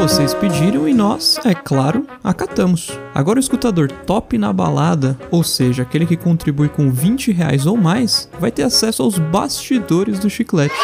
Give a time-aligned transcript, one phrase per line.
[0.00, 2.90] Vocês pediram e nós, é claro, acatamos.
[3.14, 7.76] Agora o escutador top na balada, ou seja, aquele que contribui com 20 reais ou
[7.76, 10.74] mais, vai ter acesso aos bastidores do chiclete.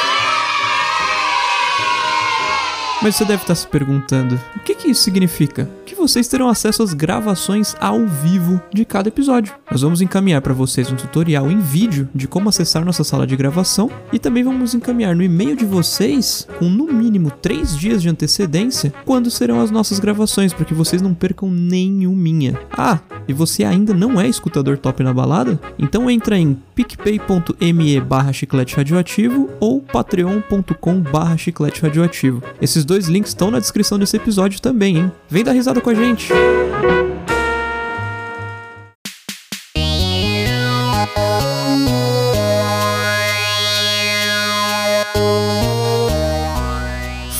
[3.03, 5.69] Mas você deve estar se perguntando: o que, que isso significa?
[5.85, 9.55] Que vocês terão acesso às gravações ao vivo de cada episódio.
[9.71, 13.37] Nós vamos encaminhar para vocês um tutorial em vídeo de como acessar nossa sala de
[13.37, 18.09] gravação e também vamos encaminhar no e-mail de vocês, com no mínimo 3 dias de
[18.09, 22.59] antecedência, quando serão as nossas gravações, para que vocês não percam nenhuminha.
[22.73, 25.61] Ah, e você ainda não é escutador top na balada?
[25.79, 32.43] Então entra em picpay.me barra chiclete radioativo ou patreon.com barra chiclete radioativo.
[32.61, 35.13] Esses dois links estão na descrição desse episódio também, hein?
[35.29, 36.33] Vem dar risada com a gente!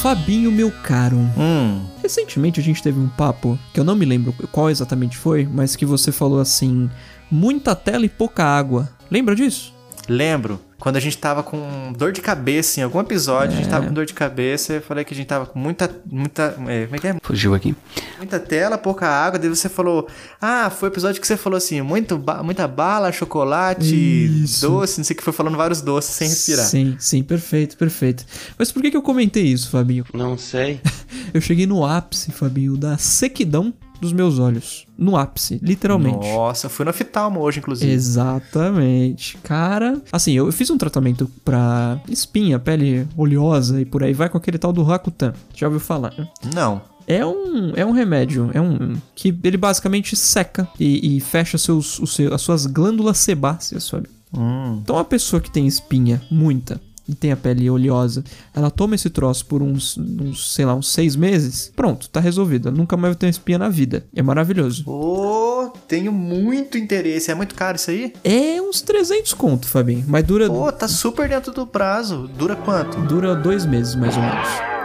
[0.03, 1.17] Fabinho, meu caro.
[1.37, 5.45] Hum, Recentemente a gente teve um papo, que eu não me lembro qual exatamente foi,
[5.51, 6.89] mas que você falou assim:
[7.31, 8.89] muita tela e pouca água.
[9.11, 9.75] Lembra disso?
[10.09, 10.61] lembro.
[10.79, 13.95] Quando a gente tava com dor de cabeça em algum episódio, a gente tava com
[13.95, 15.91] dor de cabeça, eu falei que a gente tava com muita.
[16.05, 16.55] muita.
[16.69, 17.17] é, como é que é?
[17.23, 17.75] Fugiu aqui.
[18.19, 19.39] Muita tela, pouca água.
[19.39, 20.07] Daí você falou.
[20.41, 23.95] Ah, foi o episódio que você falou assim: muito ba- muita bala, chocolate,
[24.43, 24.69] Isso.
[24.69, 26.67] doce, não sei o que, foi falando vários doces sem respirar.
[26.67, 28.25] Sim, sim, perfeito, perfeito.
[28.59, 30.05] Mas por que, que eu comentei isso, Fabinho?
[30.13, 30.81] Não sei.
[31.35, 34.87] Eu cheguei no ápice, Fabinho, da sequidão dos meus olhos.
[34.97, 36.27] No ápice, literalmente.
[36.29, 37.93] Nossa, fui no oftalmo hoje, inclusive.
[37.93, 39.37] Exatamente.
[39.43, 44.39] Cara, assim, eu fiz um tratamento pra espinha, pele oleosa e por aí vai com
[44.39, 45.35] aquele tal do Rakutan.
[45.55, 46.29] Já ouviu falar, né?
[46.55, 46.81] Não.
[47.07, 52.01] É um, é um remédio, é um que ele basicamente seca e, e fecha seus,
[52.01, 54.09] os as suas glândulas sebáceas, sabe?
[54.37, 54.81] Hum.
[54.83, 59.09] Então a pessoa que tem espinha, muita, e tem a pele oleosa, ela toma esse
[59.11, 62.71] troço por uns, uns, sei lá, uns seis meses, pronto, tá resolvida.
[62.71, 64.05] Nunca mais vai ter uma espinha na vida.
[64.15, 64.83] É maravilhoso.
[64.89, 67.31] Ô, tenho muito interesse.
[67.31, 68.13] É muito caro isso aí?
[68.25, 72.29] É uns 300 conto, Fabinho, mas dura, Pô, tá super dentro do prazo.
[72.37, 73.01] Dura quanto?
[73.03, 74.76] dura dois meses, mais ou menos.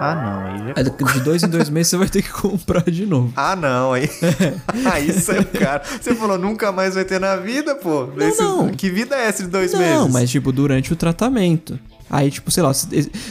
[0.00, 0.46] Ah, não.
[0.46, 0.74] Aí já...
[0.76, 3.32] Aí De dois em dois meses você vai ter que comprar de novo.
[3.36, 4.08] Ah, não, aí.
[4.90, 5.82] aí saiu caro.
[6.00, 8.08] Você falou nunca mais vai ter na vida, pô.
[8.18, 8.68] Esse- não.
[8.70, 10.12] Que vida é essa de dois Não, meses?
[10.12, 11.78] mas tipo, durante o tratamento.
[12.10, 12.72] Aí, tipo, sei lá,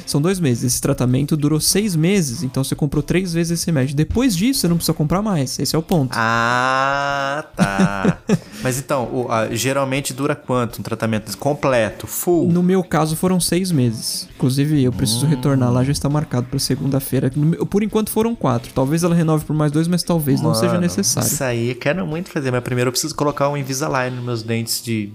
[0.05, 0.63] são dois meses.
[0.63, 3.95] Esse tratamento durou seis meses, então você comprou três vezes esse remédio.
[3.95, 5.59] Depois disso, você não precisa comprar mais.
[5.59, 6.13] Esse é o ponto.
[6.17, 8.17] Ah, tá.
[8.63, 12.49] mas então, o- a- geralmente dura quanto um tratamento completo, full?
[12.51, 14.27] No meu caso, foram seis meses.
[14.35, 17.31] Inclusive, eu preciso retornar lá, já está marcado para segunda-feira.
[17.69, 18.71] Por enquanto foram quatro.
[18.73, 21.27] Talvez ela renove por mais dois, mas talvez não seja Mano, necessário.
[21.27, 24.43] Isso aí eu quero muito fazer, mas primeiro eu preciso colocar um Invisalign nos meus
[24.43, 25.11] dentes de.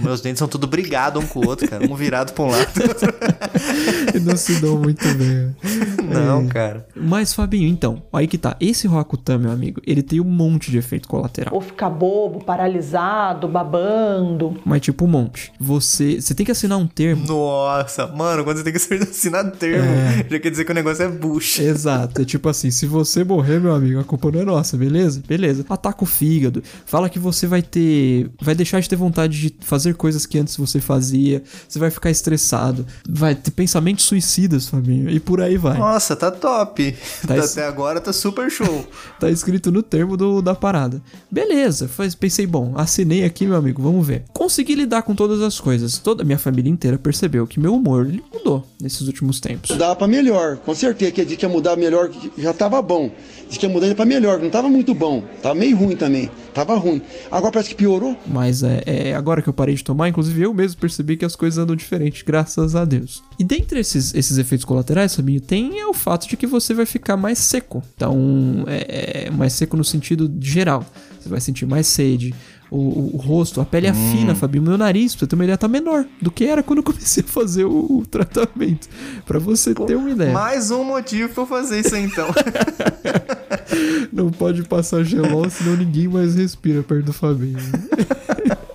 [0.00, 1.84] Meus dentes são tudo brigados um com o outro, cara.
[1.90, 2.66] Um virado pra um lado.
[4.14, 5.54] E não se dão muito bem.
[6.08, 6.86] Não, cara.
[6.96, 8.56] Mas, Fabinho, então, aí que tá.
[8.60, 11.54] Esse Roacutan, meu amigo, ele tem um monte de efeito colateral.
[11.54, 14.58] Ou ficar bobo, paralisado, babando.
[14.64, 15.52] Mas, tipo, um monte.
[15.60, 17.26] Você, você tem que assinar um termo.
[17.26, 19.88] Nossa, mano, quando você tem que assinar termo,
[20.28, 21.62] já quer dizer que o negócio é bucha.
[21.62, 25.22] Exato, é tipo assim, se você morrer, meu amigo, a culpa não é nossa, beleza?
[25.26, 25.64] Beleza.
[25.68, 29.94] Ataca o fígado, fala que você vai ter, vai deixar de ter vontade de fazer
[29.94, 35.18] coisas que antes você fazia, você vai ficar estressado, vai ter pensamentos suicidas, Fabinho, e
[35.20, 35.78] por aí vai.
[35.78, 36.85] Nossa, tá top.
[37.26, 38.86] Tá es- Até agora tá super show.
[39.18, 41.00] Tá escrito no termo do, da parada.
[41.30, 44.24] Beleza, faz, pensei, bom, assinei aqui, meu amigo, vamos ver.
[44.46, 45.98] Consegui lidar com todas as coisas.
[45.98, 49.72] Toda a minha família inteira percebeu que meu humor mudou nesses últimos tempos.
[49.72, 53.10] Mudava pra melhor, com certeza que de que ia mudar melhor, que já tava bom.
[53.48, 55.20] Diz que ia mudar pra melhor, não tava muito bom.
[55.42, 56.30] Tava meio ruim também.
[56.54, 57.02] Tava ruim.
[57.28, 58.16] Agora parece que piorou.
[58.24, 61.34] Mas é, é agora que eu parei de tomar, inclusive eu mesmo percebi que as
[61.34, 63.24] coisas andam diferente, graças a Deus.
[63.40, 66.86] E dentre esses, esses efeitos colaterais, Fabinho, tem é o fato de que você vai
[66.86, 67.82] ficar mais seco.
[67.96, 70.86] Então, é, é mais seco no sentido geral.
[71.20, 72.32] Você vai sentir mais sede.
[72.70, 74.64] O, o- o rosto, a pele afina, Fabinho.
[74.64, 77.22] Meu nariz, pra você ter uma ideia, tá menor do que era quando eu comecei
[77.22, 78.88] a fazer o, o tratamento.
[79.24, 80.32] Pra você ter uma ideia.
[80.32, 82.26] Mais um motivo pra eu fazer isso aí, então.
[84.12, 87.56] Não pode passar gelol, senão ninguém mais respira perto do Fabinho.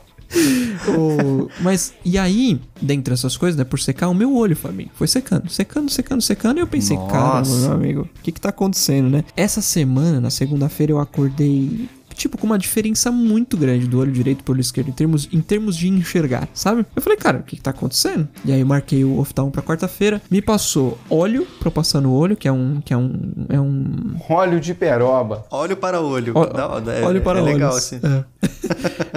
[0.87, 5.05] O- mas, e aí, dentre essas coisas, né, por secar, o meu olho, Fabinho, foi
[5.07, 7.11] secando, secando, secando, secando, e eu pensei, Nossa.
[7.11, 9.23] caramba, meu amigo, o que que tá acontecendo, né?
[9.35, 11.87] Essa semana, na segunda-feira, eu acordei,
[12.21, 15.41] tipo, com uma diferença muito grande do olho direito pro olho esquerdo, em termos, em
[15.41, 16.85] termos de enxergar, sabe?
[16.95, 18.27] Eu falei, cara, o que que tá acontecendo?
[18.45, 22.13] E aí eu marquei o oftalmo pra quarta-feira, me passou óleo pra eu passar no
[22.13, 25.45] olho, que é um, que é um, é um Óleo de peroba.
[25.51, 26.33] Olho para olho.
[26.35, 27.85] Ó- Dá- é, olho para é legal olhos.
[27.93, 27.99] assim.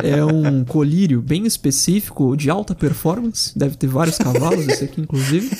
[0.02, 0.10] É.
[0.16, 5.50] é um colírio bem específico de alta performance, deve ter vários cavalos, esse aqui inclusive.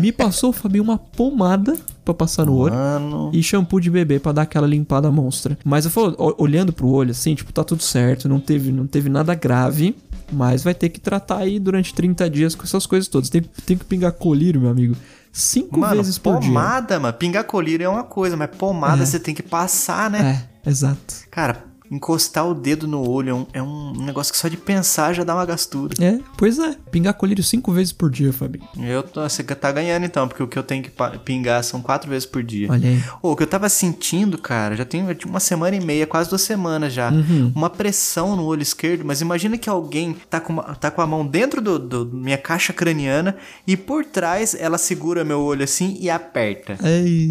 [0.00, 3.30] Me passou, Fabinho, uma pomada pra passar no olho Mano.
[3.32, 5.58] e shampoo de bebê pra dar aquela limpada monstra.
[5.64, 9.08] Mas eu falo, olhando pro olho assim, tipo, tá tudo certo, não teve, não teve
[9.08, 9.96] nada grave.
[10.32, 13.28] Mas vai ter que tratar aí durante 30 dias com essas coisas todas.
[13.28, 14.94] Tem, tem que pingar colírio, meu amigo,
[15.32, 16.48] cinco Mano, vezes por dia.
[16.48, 17.14] pomada, mano.
[17.14, 19.06] Pingar colírio é uma coisa, mas pomada É.
[19.06, 20.46] você tem que passar, né?
[20.64, 21.14] É, exato.
[21.32, 25.12] Cara, encostar o dedo no olho é um, é um negócio que só de pensar
[25.12, 25.94] já dá uma gastura.
[26.00, 26.76] É, pois é.
[26.90, 28.64] Pingar colírio cinco vezes por dia, Fabinho.
[28.78, 30.92] Eu tô, você tá ganhando então, porque o que eu tenho que
[31.24, 32.68] pingar são quatro vezes por dia.
[32.70, 33.02] Olha aí.
[33.22, 36.42] Ô, o que eu tava sentindo, cara, já tem uma semana e meia, quase duas
[36.42, 37.10] semanas já.
[37.10, 37.52] Uhum.
[37.54, 41.06] Uma pressão no olho esquerdo, mas imagina que alguém tá com, uma- tá com a
[41.06, 43.36] mão dentro do, do- minha caixa craniana
[43.66, 46.76] e por trás ela segura meu olho assim e aperta.
[46.84, 47.30] Ei,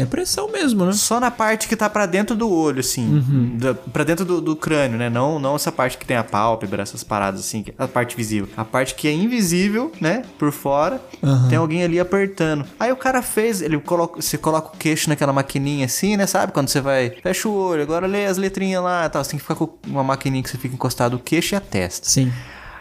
[0.00, 0.92] É pressão mesmo, né?
[0.92, 3.16] Só na parte que tá pra dentro do olho, assim.
[3.16, 3.58] Uhum.
[3.58, 5.10] Da, pra dentro do, do crânio, né?
[5.10, 8.48] Não, não essa parte que tem a pálpebra, essas paradas assim, a parte visível.
[8.56, 10.22] A parte que é invisível, né?
[10.38, 11.48] Por fora, Aham.
[11.50, 12.64] tem alguém ali apertando.
[12.78, 16.26] Aí o cara fez, ele coloca, você coloca o queixo naquela maquininha assim, né?
[16.26, 16.52] Sabe?
[16.52, 19.22] Quando você vai, fecha o olho, agora lê as letrinhas lá e tal.
[19.22, 21.60] Você tem que ficar com uma maquininha que você fica encostado o queixo e a
[21.60, 22.08] testa.
[22.08, 22.32] Sim.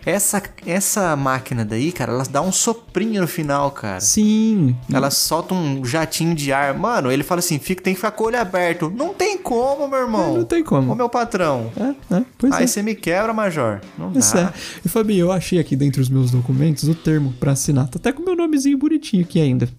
[0.05, 3.99] Essa, essa máquina daí, cara, ela dá um soprinho no final, cara.
[3.99, 4.75] Sim.
[4.91, 6.73] Ela solta um jatinho de ar.
[6.73, 8.91] Mano, ele fala assim: fica, tem que ficar com o olho aberto.
[8.95, 10.37] Não tem como, meu irmão.
[10.37, 10.91] Não tem como.
[10.91, 11.71] Ô, meu patrão.
[11.77, 12.67] É, é, pois Aí é.
[12.67, 13.81] você me quebra, Major.
[13.97, 14.41] Não Isso dá.
[14.41, 14.53] é.
[14.85, 17.87] E Fabinho, eu achei aqui dentro dos meus documentos o termo pra assinar.
[17.87, 19.69] Tá até com meu nomezinho bonitinho aqui ainda.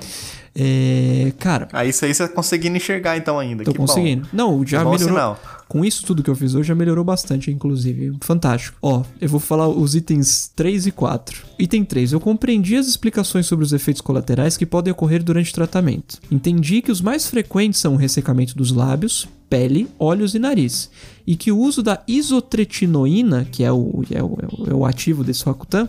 [0.55, 1.33] É.
[1.39, 3.65] Cara, Aí isso aí você tá conseguindo enxergar então ainda.
[3.65, 3.87] tô que bom.
[3.87, 4.29] conseguindo.
[4.33, 5.37] Não, já Que bom melhorou.
[5.69, 8.13] Com isso tudo que eu fiz hoje, já melhorou bastante, inclusive.
[8.23, 8.77] Fantástico.
[8.83, 11.47] Ó, eu vou falar os itens 3 e 4.
[11.61, 12.13] Item 3.
[12.13, 16.19] Eu compreendi as explicações sobre os efeitos colaterais que podem ocorrer durante o tratamento.
[16.31, 20.91] Entendi que os mais frequentes são o ressecamento dos lábios, pele, olhos e nariz.
[21.25, 24.85] E que o uso da isotretinoína, que é o, é o, é o- é o
[24.85, 25.89] ativo desse Roacutan,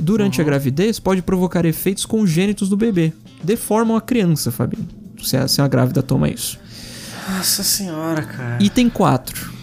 [0.00, 3.12] durante a gravidez pode provocar efeitos congênitos do bebê.
[3.42, 4.88] Deformam a criança, Fabinho.
[5.22, 6.58] Se a, se a grávida toma isso.
[7.28, 8.62] Nossa senhora, cara.
[8.62, 9.60] Item 4.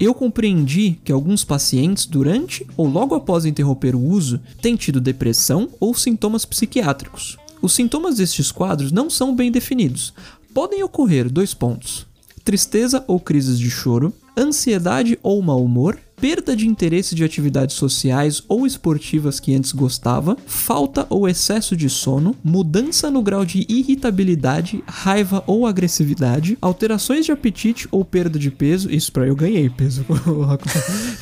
[0.00, 5.68] Eu compreendi que alguns pacientes, durante ou logo após interromper o uso, têm tido depressão
[5.78, 7.38] ou sintomas psiquiátricos.
[7.62, 10.12] Os sintomas destes quadros não são bem definidos.
[10.52, 12.06] Podem ocorrer dois pontos:
[12.42, 18.42] tristeza ou crises de choro, ansiedade ou mau humor, perda de interesse de atividades sociais
[18.48, 24.82] ou esportivas que antes gostava, falta ou excesso de sono, mudança no grau de irritabilidade,
[24.86, 30.04] raiva ou agressividade, alterações de apetite ou perda de peso, isso pra eu ganhei peso,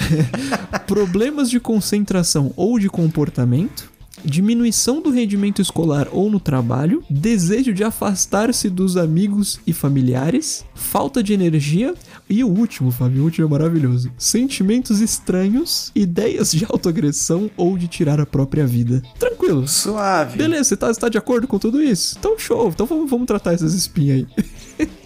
[0.86, 3.91] problemas de concentração ou de comportamento,
[4.24, 11.22] diminuição do rendimento escolar ou no trabalho, desejo de afastar-se dos amigos e familiares, falta
[11.22, 11.94] de energia
[12.28, 14.10] e o último, Fábio, o último é maravilhoso.
[14.16, 19.02] Sentimentos estranhos, ideias de autoagressão ou de tirar a própria vida.
[19.19, 19.66] Tranquilo.
[19.69, 20.38] Suave.
[20.38, 22.16] Beleza, você tá, você tá de acordo com tudo isso?
[22.19, 24.26] Então show, então vamos, vamos tratar essas espinhas
[24.78, 24.88] aí.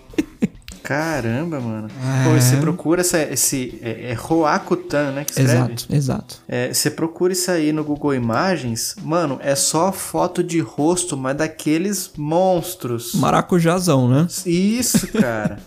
[0.87, 1.89] Caramba, mano.
[1.89, 2.25] É.
[2.25, 3.77] Pô, você procura essa, esse.
[3.83, 5.25] É, é Roacutan, né?
[5.25, 5.53] Que escreve?
[5.53, 6.37] Exato, exato.
[6.49, 11.37] É, você procura isso aí no Google Imagens, mano, é só foto de rosto, mas
[11.37, 13.15] daqueles monstros.
[13.15, 14.29] Maracujazão, né?
[14.47, 15.59] Isso, cara.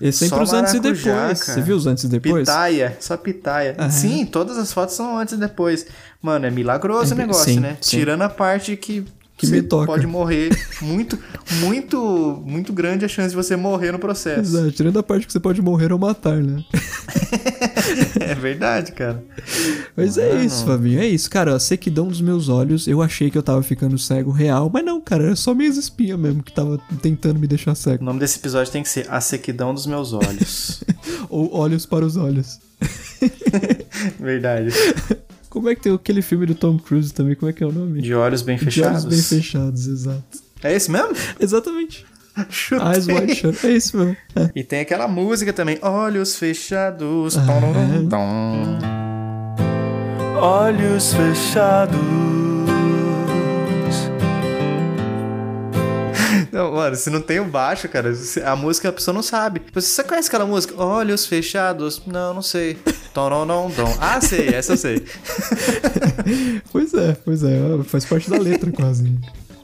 [0.00, 1.04] E sempre os antes e depois.
[1.04, 1.34] cara.
[1.36, 2.48] Você viu os antes e depois?
[2.48, 3.76] Pitaia, só pitaia.
[3.90, 5.86] Sim, todas as fotos são antes e depois.
[6.22, 7.76] Mano, é milagroso É, o negócio, sim, né?
[7.80, 7.98] sim.
[7.98, 9.04] Tirando a parte que,
[9.38, 9.86] Que você me toca.
[9.86, 10.50] pode morrer.
[10.82, 11.18] Muito,
[11.60, 14.40] muito, muito grande a chance de você morrer no processo.
[14.40, 16.62] Exato, tirando a parte que você pode morrer ou matar, né?
[18.20, 19.24] É verdade, cara.
[19.96, 21.30] Mas é isso, Fabinho, é isso.
[21.30, 24.84] Cara, a sequidão dos meus olhos, eu achei que eu tava ficando cego real, mas
[24.84, 28.04] não, cara, era só minhas espinhas mesmo que tava tentando me deixar O cego.
[28.04, 30.84] nome desse episódio tem que ser A Sequidão dos Meus Olhos.
[31.30, 32.60] Ou olhos para os olhos.
[34.20, 34.70] verdade.
[35.58, 37.34] Como é que tem aquele filme do Tom Cruise também?
[37.34, 38.00] Como é que é o nome?
[38.00, 39.04] De olhos bem De fechados.
[39.04, 40.22] olhos bem fechados, exato.
[40.62, 41.10] É esse mesmo?
[41.40, 42.06] Exatamente.
[42.48, 42.86] Chutei.
[42.86, 43.66] Eyes wide shut.
[43.66, 44.16] É isso mesmo.
[44.36, 44.50] É.
[44.54, 47.36] E tem aquela música também, Olhos Fechados.
[47.36, 47.44] Ah.
[47.44, 48.78] Tom, tom, tom.
[50.40, 52.37] Olhos fechados.
[56.58, 58.12] Não, mano, se não tem o baixo, cara,
[58.44, 59.62] a música a pessoa não sabe.
[59.72, 60.74] Você conhece aquela música?
[60.82, 62.02] Olhos Fechados?
[62.04, 62.74] Não, não sei.
[63.14, 63.96] Tom, tom, tom, tom.
[64.00, 65.04] Ah, sei, essa eu sei.
[66.72, 67.60] Pois é, pois é.
[67.84, 69.16] Faz parte da letra quase.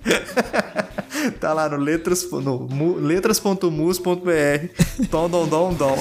[1.40, 5.06] Tá lá no letras, no mu- letras.mus.br.
[5.10, 5.96] Tom, dom, dom, dom.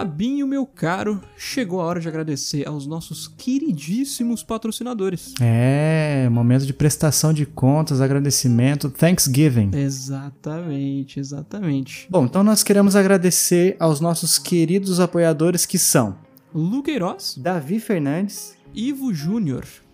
[0.00, 5.34] Fabinho, meu caro, chegou a hora de agradecer aos nossos queridíssimos patrocinadores.
[5.38, 9.72] É, momento de prestação de contas, agradecimento, Thanksgiving.
[9.74, 12.06] Exatamente, exatamente.
[12.08, 16.16] Bom, então nós queremos agradecer aos nossos queridos apoiadores que são
[16.54, 18.54] Lu Queiroz, Davi Fernandes.
[18.74, 19.66] Ivo Júnior,